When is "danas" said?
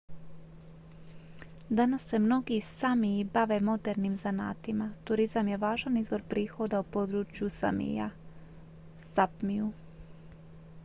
1.69-2.01